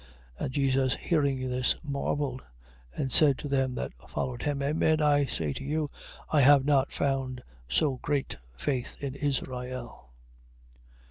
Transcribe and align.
8:10. 0.39 0.45
And 0.45 0.53
Jesus 0.53 0.95
hearing 0.99 1.39
this, 1.47 1.75
marvelled; 1.83 2.41
and 2.95 3.11
said 3.11 3.37
to 3.37 3.47
them 3.47 3.75
that 3.75 3.91
followed 4.09 4.41
him. 4.41 4.63
Amen 4.63 4.99
I 4.99 5.25
say 5.25 5.53
to 5.53 5.63
you, 5.63 5.91
I 6.31 6.41
have 6.41 6.65
not 6.65 6.91
found 6.91 7.43
so 7.69 7.97
great 7.97 8.35
faith 8.55 8.95
in 8.99 9.13
Israel. 9.13 10.09